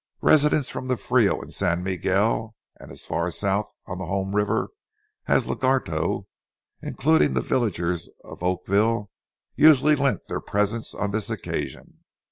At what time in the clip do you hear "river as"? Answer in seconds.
4.35-5.45